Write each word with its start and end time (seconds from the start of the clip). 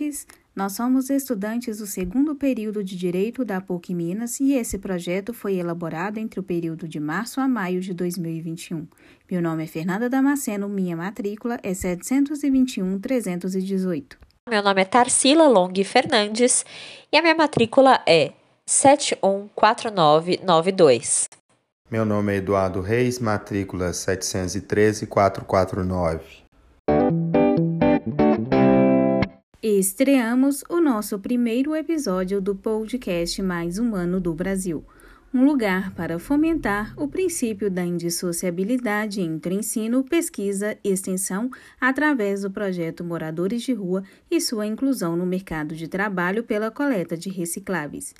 ouvintes! 0.00 0.26
Nós 0.56 0.72
somos 0.72 1.10
estudantes 1.10 1.78
do 1.78 1.86
segundo 1.86 2.34
período 2.34 2.82
de 2.82 2.96
Direito 2.96 3.44
da 3.44 3.60
PUC 3.60 3.94
Minas 3.94 4.40
e 4.40 4.54
esse 4.54 4.76
projeto 4.78 5.32
foi 5.32 5.54
elaborado 5.56 6.18
entre 6.18 6.40
o 6.40 6.42
período 6.42 6.88
de 6.88 6.98
março 6.98 7.40
a 7.40 7.46
maio 7.46 7.80
de 7.80 7.94
2021. 7.94 8.88
Meu 9.30 9.40
nome 9.40 9.62
é 9.64 9.66
Fernanda 9.66 10.10
Damasceno, 10.10 10.68
minha 10.68 10.96
matrícula 10.96 11.56
é 11.62 11.70
721-318. 11.70 14.16
Meu 14.48 14.60
nome 14.62 14.82
é 14.82 14.84
Tarsila 14.84 15.46
Long 15.46 15.72
Fernandes 15.84 16.64
e 17.12 17.16
a 17.16 17.22
minha 17.22 17.36
matrícula 17.36 18.02
é 18.06 18.32
714992. 18.66 21.28
Meu 21.88 22.04
nome 22.04 22.34
é 22.34 22.36
Eduardo 22.36 22.80
Reis, 22.80 23.20
matrícula 23.20 23.92
713-449. 23.92 26.39
Estreamos 29.62 30.64
o 30.70 30.80
nosso 30.80 31.18
primeiro 31.18 31.76
episódio 31.76 32.40
do 32.40 32.56
podcast 32.56 33.42
mais 33.42 33.78
humano 33.78 34.18
do 34.18 34.32
Brasil, 34.32 34.82
um 35.34 35.44
lugar 35.44 35.94
para 35.94 36.18
fomentar 36.18 36.94
o 36.96 37.06
princípio 37.06 37.70
da 37.70 37.84
indissociabilidade 37.84 39.20
entre 39.20 39.54
ensino, 39.54 40.02
pesquisa 40.02 40.78
e 40.82 40.88
extensão 40.88 41.50
através 41.78 42.40
do 42.40 42.50
projeto 42.50 43.04
Moradores 43.04 43.60
de 43.60 43.74
Rua 43.74 44.02
e 44.30 44.40
sua 44.40 44.66
inclusão 44.66 45.14
no 45.14 45.26
mercado 45.26 45.74
de 45.74 45.86
trabalho 45.86 46.42
pela 46.42 46.70
coleta 46.70 47.14
de 47.14 47.28
recicláveis. 47.28 48.14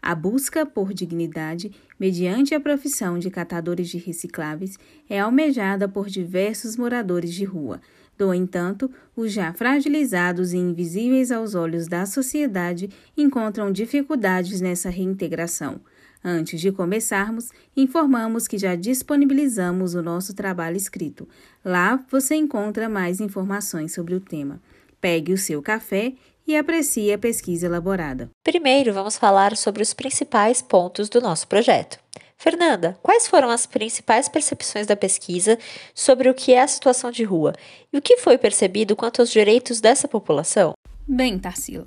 A 0.00 0.14
busca 0.14 0.64
por 0.64 0.94
dignidade, 0.94 1.72
mediante 2.00 2.54
a 2.54 2.60
profissão 2.60 3.18
de 3.18 3.28
catadores 3.28 3.90
de 3.90 3.98
recicláveis, 3.98 4.78
é 5.10 5.20
almejada 5.20 5.86
por 5.86 6.06
diversos 6.06 6.74
moradores 6.74 7.34
de 7.34 7.44
rua 7.44 7.82
no 8.18 8.32
entanto, 8.32 8.90
os 9.14 9.32
já 9.32 9.52
fragilizados 9.52 10.52
e 10.52 10.56
invisíveis 10.56 11.30
aos 11.30 11.54
olhos 11.54 11.86
da 11.86 12.06
sociedade 12.06 12.90
encontram 13.16 13.70
dificuldades 13.70 14.60
nessa 14.60 14.90
reintegração. 14.90 15.80
Antes 16.24 16.60
de 16.60 16.72
começarmos, 16.72 17.50
informamos 17.76 18.48
que 18.48 18.58
já 18.58 18.74
disponibilizamos 18.74 19.94
o 19.94 20.02
nosso 20.02 20.34
trabalho 20.34 20.76
escrito. 20.76 21.28
Lá 21.64 22.04
você 22.10 22.34
encontra 22.34 22.88
mais 22.88 23.20
informações 23.20 23.92
sobre 23.92 24.14
o 24.14 24.20
tema. 24.20 24.60
Pegue 25.00 25.32
o 25.32 25.38
seu 25.38 25.62
café 25.62 26.14
e 26.46 26.56
aprecie 26.56 27.12
a 27.12 27.18
pesquisa 27.18 27.66
elaborada. 27.66 28.30
Primeiro, 28.42 28.92
vamos 28.92 29.16
falar 29.16 29.56
sobre 29.56 29.82
os 29.82 29.92
principais 29.92 30.62
pontos 30.62 31.08
do 31.08 31.20
nosso 31.20 31.46
projeto. 31.46 31.98
Fernanda, 32.36 32.98
quais 33.02 33.26
foram 33.26 33.50
as 33.50 33.66
principais 33.66 34.28
percepções 34.28 34.86
da 34.86 34.94
pesquisa 34.94 35.58
sobre 35.94 36.28
o 36.28 36.34
que 36.34 36.52
é 36.52 36.60
a 36.60 36.68
situação 36.68 37.10
de 37.10 37.24
rua 37.24 37.54
e 37.90 37.96
o 37.96 38.02
que 38.02 38.18
foi 38.18 38.36
percebido 38.36 38.94
quanto 38.94 39.20
aos 39.20 39.30
direitos 39.30 39.80
dessa 39.80 40.06
população? 40.06 40.74
Bem, 41.08 41.38
Tarsila, 41.38 41.86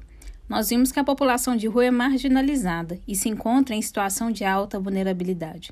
nós 0.50 0.70
vimos 0.70 0.92
que 0.92 1.00
a 1.00 1.04
população 1.04 1.56
de 1.56 1.68
rua 1.68 1.86
é 1.86 1.92
marginalizada 1.92 3.00
e 3.08 3.16
se 3.16 3.30
encontra 3.30 3.76
em 3.76 3.82
situação 3.82 4.32
de 4.32 4.44
alta 4.44 4.80
vulnerabilidade. 4.80 5.72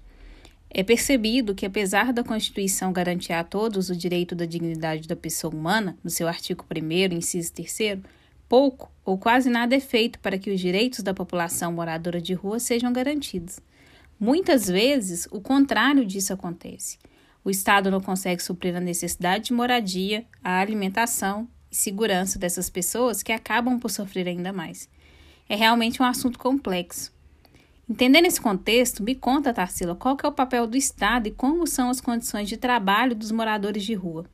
É 0.70 0.84
percebido 0.84 1.56
que, 1.56 1.66
apesar 1.66 2.14
da 2.14 2.24
Constituição 2.24 2.94
garantir 2.94 3.34
a 3.34 3.44
todos 3.44 3.90
o 3.90 3.96
direito 3.96 4.36
da 4.36 4.46
dignidade 4.46 5.08
da 5.08 5.16
pessoa 5.16 5.52
humana, 5.52 5.98
no 6.04 6.10
seu 6.10 6.28
artigo 6.28 6.64
1, 6.72 7.16
inciso 7.16 7.52
3, 7.54 8.00
pouco 8.48 8.92
ou 9.04 9.18
quase 9.18 9.50
nada 9.50 9.76
é 9.76 9.80
feito 9.80 10.20
para 10.20 10.38
que 10.38 10.52
os 10.52 10.60
direitos 10.60 11.00
da 11.00 11.14
população 11.14 11.72
moradora 11.72 12.22
de 12.22 12.34
rua 12.36 12.60
sejam 12.60 12.94
garantidos. 12.94 13.60
Muitas 14.20 14.68
vezes, 14.68 15.28
o 15.32 15.40
contrário 15.40 16.06
disso 16.06 16.34
acontece. 16.34 16.98
O 17.44 17.50
Estado 17.50 17.92
não 17.92 18.02
consegue 18.02 18.42
suprir 18.42 18.76
a 18.76 18.80
necessidade 18.80 19.46
de 19.46 19.54
moradia, 19.54 20.26
a 20.44 20.60
alimentação 20.60 21.48
e 21.72 21.76
segurança 21.76 22.40
dessas 22.40 22.70
pessoas 22.70 23.22
que 23.22 23.32
acabam 23.32 23.80
por 23.80 23.90
sofrer 23.92 24.28
ainda 24.28 24.52
mais. 24.52 24.90
É 25.48 25.56
realmente 25.56 26.02
um 26.02 26.06
assunto 26.06 26.40
complexo. 26.40 27.16
Entendendo 27.90 28.26
esse 28.26 28.42
contexto, 28.42 29.02
me 29.02 29.16
conta, 29.16 29.54
Tarsila, 29.54 29.96
qual 29.96 30.18
é 30.22 30.28
o 30.28 30.32
papel 30.32 30.68
do 30.68 30.76
Estado 30.76 31.28
e 31.28 31.32
como 31.32 31.66
são 31.66 31.90
as 31.90 32.02
condições 32.02 32.50
de 32.50 32.58
trabalho 32.58 33.16
dos 33.16 33.32
moradores 33.32 33.86
de 33.86 33.94
rua. 33.94 34.26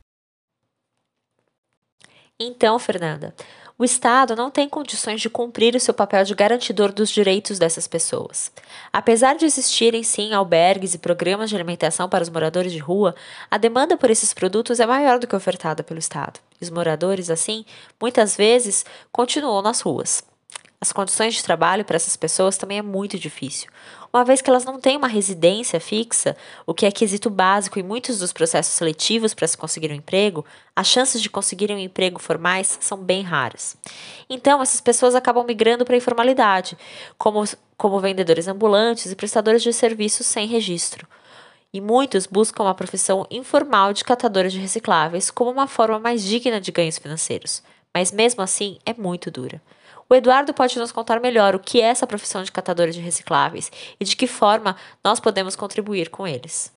Então, 2.40 2.80
Fernanda, 2.80 3.32
o 3.76 3.84
Estado 3.84 4.36
não 4.36 4.52
tem 4.52 4.68
condições 4.68 5.20
de 5.20 5.28
cumprir 5.28 5.74
o 5.74 5.80
seu 5.80 5.92
papel 5.92 6.22
de 6.22 6.32
garantidor 6.32 6.92
dos 6.92 7.10
direitos 7.10 7.58
dessas 7.58 7.88
pessoas. 7.88 8.52
Apesar 8.92 9.34
de 9.34 9.44
existirem, 9.44 10.04
sim, 10.04 10.32
albergues 10.32 10.94
e 10.94 10.98
programas 10.98 11.50
de 11.50 11.56
alimentação 11.56 12.08
para 12.08 12.22
os 12.22 12.30
moradores 12.30 12.72
de 12.72 12.78
rua, 12.78 13.16
a 13.50 13.58
demanda 13.58 13.96
por 13.96 14.10
esses 14.10 14.32
produtos 14.32 14.78
é 14.78 14.86
maior 14.86 15.18
do 15.18 15.26
que 15.26 15.34
ofertada 15.34 15.82
pelo 15.82 15.98
Estado. 15.98 16.38
E 16.60 16.64
os 16.64 16.70
moradores, 16.70 17.30
assim, 17.30 17.64
muitas 18.00 18.36
vezes 18.36 18.84
continuam 19.10 19.60
nas 19.60 19.80
ruas. 19.80 20.22
As 20.84 20.92
condições 20.92 21.32
de 21.32 21.42
trabalho 21.42 21.82
para 21.82 21.96
essas 21.96 22.14
pessoas 22.14 22.58
também 22.58 22.76
é 22.76 22.82
muito 22.82 23.18
difícil, 23.18 23.70
uma 24.12 24.22
vez 24.22 24.42
que 24.42 24.50
elas 24.50 24.66
não 24.66 24.78
têm 24.78 24.98
uma 24.98 25.08
residência 25.08 25.80
fixa, 25.80 26.36
o 26.66 26.74
que 26.74 26.84
é 26.84 26.92
quesito 26.92 27.30
básico 27.30 27.78
em 27.78 27.82
muitos 27.82 28.18
dos 28.18 28.34
processos 28.34 28.74
seletivos 28.74 29.32
para 29.32 29.48
se 29.48 29.56
conseguir 29.56 29.90
um 29.90 29.94
emprego, 29.94 30.44
as 30.76 30.86
chances 30.86 31.22
de 31.22 31.30
conseguirem 31.30 31.74
um 31.74 31.78
emprego 31.78 32.20
formais 32.20 32.76
são 32.82 32.98
bem 32.98 33.22
raras. 33.22 33.78
Então, 34.28 34.60
essas 34.60 34.82
pessoas 34.82 35.14
acabam 35.14 35.46
migrando 35.46 35.86
para 35.86 35.94
a 35.94 35.96
informalidade, 35.96 36.76
como, 37.16 37.42
como 37.78 37.98
vendedores 37.98 38.46
ambulantes 38.46 39.10
e 39.10 39.16
prestadores 39.16 39.62
de 39.62 39.72
serviços 39.72 40.26
sem 40.26 40.46
registro. 40.46 41.08
E 41.72 41.80
muitos 41.80 42.26
buscam 42.26 42.68
a 42.68 42.74
profissão 42.74 43.26
informal 43.30 43.94
de 43.94 44.04
catadores 44.04 44.52
de 44.52 44.58
recicláveis 44.58 45.30
como 45.30 45.50
uma 45.50 45.66
forma 45.66 45.98
mais 45.98 46.22
digna 46.22 46.60
de 46.60 46.70
ganhos 46.70 46.98
financeiros, 46.98 47.62
mas 47.94 48.10
mesmo 48.10 48.42
assim 48.42 48.78
é 48.84 48.92
muito 48.92 49.30
dura. 49.30 49.62
O 50.08 50.14
Eduardo 50.14 50.52
pode 50.52 50.78
nos 50.78 50.92
contar 50.92 51.20
melhor 51.20 51.54
o 51.54 51.60
que 51.60 51.80
é 51.80 51.84
essa 51.84 52.06
profissão 52.06 52.42
de 52.42 52.52
catadores 52.52 52.94
de 52.94 53.00
recicláveis 53.00 53.70
e 53.98 54.04
de 54.04 54.16
que 54.16 54.26
forma 54.26 54.76
nós 55.02 55.18
podemos 55.20 55.56
contribuir 55.56 56.10
com 56.10 56.26
eles. 56.26 56.72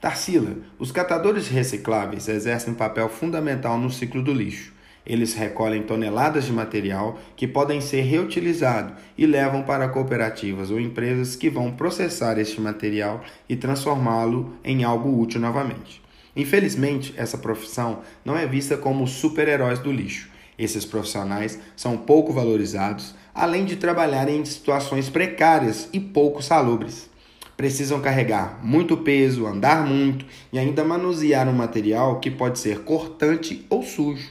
Tarsila, 0.00 0.56
os 0.78 0.90
catadores 0.90 1.44
de 1.44 1.52
recicláveis 1.52 2.28
exercem 2.28 2.72
um 2.72 2.76
papel 2.76 3.08
fundamental 3.08 3.78
no 3.78 3.88
ciclo 3.88 4.20
do 4.20 4.34
lixo. 4.34 4.72
Eles 5.06 5.34
recolhem 5.34 5.82
toneladas 5.82 6.44
de 6.44 6.52
material 6.52 7.18
que 7.36 7.46
podem 7.46 7.80
ser 7.80 8.02
reutilizados 8.02 8.94
e 9.16 9.26
levam 9.26 9.62
para 9.62 9.88
cooperativas 9.88 10.70
ou 10.70 10.80
empresas 10.80 11.36
que 11.36 11.48
vão 11.48 11.72
processar 11.72 12.38
este 12.38 12.60
material 12.60 13.22
e 13.48 13.56
transformá-lo 13.56 14.56
em 14.64 14.84
algo 14.84 15.20
útil 15.20 15.40
novamente. 15.40 16.01
Infelizmente, 16.34 17.12
essa 17.16 17.36
profissão 17.36 18.00
não 18.24 18.36
é 18.36 18.46
vista 18.46 18.76
como 18.76 19.06
super-heróis 19.06 19.78
do 19.78 19.92
lixo. 19.92 20.30
Esses 20.58 20.84
profissionais 20.84 21.58
são 21.76 21.96
pouco 21.96 22.32
valorizados, 22.32 23.14
além 23.34 23.64
de 23.64 23.76
trabalharem 23.76 24.40
em 24.40 24.44
situações 24.44 25.08
precárias 25.10 25.88
e 25.92 26.00
pouco 26.00 26.42
salubres. 26.42 27.10
Precisam 27.56 28.00
carregar 28.00 28.58
muito 28.62 28.96
peso, 28.96 29.46
andar 29.46 29.86
muito 29.86 30.24
e 30.52 30.58
ainda 30.58 30.84
manusear 30.84 31.48
um 31.48 31.52
material 31.52 32.18
que 32.18 32.30
pode 32.30 32.58
ser 32.58 32.80
cortante 32.80 33.66
ou 33.68 33.82
sujo. 33.82 34.30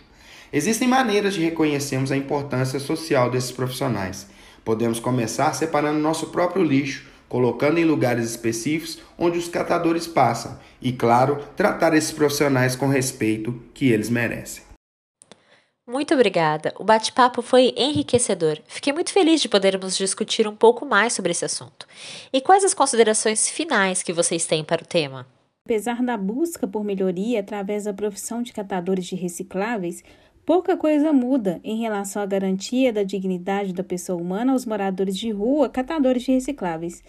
Existem 0.52 0.88
maneiras 0.88 1.36
de 1.36 1.42
reconhecermos 1.42 2.12
a 2.12 2.18
importância 2.18 2.80
social 2.80 3.30
desses 3.30 3.52
profissionais. 3.52 4.28
Podemos 4.66 5.00
começar 5.00 5.54
separando 5.54 6.00
nosso 6.00 6.28
próprio 6.28 6.64
lixo, 6.64 7.11
colocando 7.31 7.78
em 7.78 7.86
lugares 7.86 8.30
específicos 8.30 9.00
onde 9.18 9.38
os 9.38 9.47
catadores 9.47 10.06
passam 10.06 10.59
e, 10.81 10.92
claro, 10.92 11.42
tratar 11.56 11.94
esses 11.94 12.12
profissionais 12.12 12.75
com 12.75 12.88
respeito 12.88 13.58
que 13.74 13.90
eles 13.90 14.09
merecem. 14.09 14.62
Muito 15.88 16.14
obrigada. 16.14 16.74
O 16.78 16.84
bate-papo 16.84 17.41
foi 17.41 17.74
enriquecedor. 17.78 18.59
Fiquei 18.68 18.91
muito 18.91 19.14
feliz 19.14 19.41
de 19.41 19.47
podermos 19.47 19.96
discutir 19.96 20.46
um 20.46 20.56
pouco 20.58 20.86
mais 20.86 21.14
sobre 21.14 21.31
esse 21.31 21.46
assunto. 21.46 21.88
E 22.34 22.41
quais 22.41 22.66
as 22.66 22.74
considerações 22.74 23.47
finais 23.47 24.03
que 24.03 24.12
vocês 24.12 24.46
têm 24.46 24.61
para 24.61 24.84
o 24.84 24.85
tema? 24.85 25.26
Apesar 25.66 26.03
da 26.03 26.17
busca 26.17 26.67
por 26.67 26.84
melhoria 26.84 27.40
através 27.40 27.85
da 27.85 27.94
profissão 27.94 28.44
de 28.44 28.52
catadores 28.52 29.06
de 29.06 29.16
recicláveis, 29.16 30.03
pouca 30.46 30.76
coisa 30.76 31.14
muda 31.14 31.59
em 31.64 31.79
relação 31.82 32.22
à 32.22 32.26
garantia 32.26 32.91
da 32.91 33.03
dignidade 33.03 33.73
da 33.73 33.84
pessoa 33.84 34.22
humana 34.22 34.53
aos 34.53 34.66
moradores 34.66 35.17
de 35.17 35.32
rua, 35.32 35.70
catadores 35.70 36.23
de 36.23 36.32
recicláveis. 36.32 37.03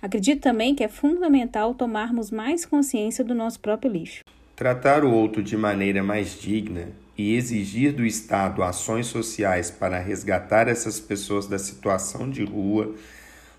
Acredito 0.00 0.40
também 0.40 0.74
que 0.74 0.84
é 0.84 0.88
fundamental 0.88 1.74
tomarmos 1.74 2.30
mais 2.30 2.64
consciência 2.64 3.24
do 3.24 3.34
nosso 3.34 3.58
próprio 3.60 3.90
lixo. 3.90 4.22
Tratar 4.54 5.04
o 5.04 5.12
outro 5.12 5.42
de 5.42 5.56
maneira 5.56 6.02
mais 6.02 6.40
digna 6.40 6.88
e 7.16 7.34
exigir 7.34 7.92
do 7.92 8.06
Estado 8.06 8.62
ações 8.62 9.06
sociais 9.06 9.70
para 9.70 9.98
resgatar 9.98 10.68
essas 10.68 11.00
pessoas 11.00 11.46
da 11.46 11.58
situação 11.58 12.30
de 12.30 12.44
rua 12.44 12.94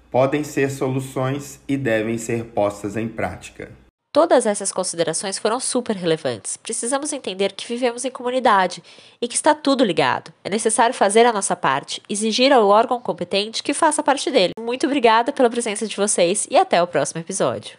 podem 0.09 0.43
ser 0.43 0.71
soluções 0.71 1.59
e 1.67 1.77
devem 1.77 2.17
ser 2.17 2.45
postas 2.45 2.95
em 2.95 3.07
prática. 3.07 3.69
Todas 4.11 4.47
essas 4.47 4.71
considerações 4.71 5.37
foram 5.37 5.59
super 5.59 5.95
relevantes. 5.95 6.57
Precisamos 6.57 7.13
entender 7.13 7.51
que 7.51 7.67
vivemos 7.67 8.03
em 8.03 8.09
comunidade 8.09 8.81
e 9.21 9.27
que 9.27 9.35
está 9.35 9.53
tudo 9.53 9.83
ligado. 9.83 10.33
É 10.43 10.49
necessário 10.49 10.95
fazer 10.95 11.27
a 11.27 11.33
nossa 11.33 11.55
parte, 11.55 12.01
exigir 12.09 12.51
ao 12.51 12.67
órgão 12.67 12.99
competente 12.99 13.61
que 13.61 13.71
faça 13.71 14.01
parte 14.01 14.31
dele. 14.31 14.53
Muito 14.59 14.87
obrigada 14.87 15.31
pela 15.31 15.49
presença 15.49 15.85
de 15.85 15.95
vocês 15.95 16.47
e 16.49 16.57
até 16.57 16.81
o 16.81 16.87
próximo 16.87 17.21
episódio. 17.21 17.77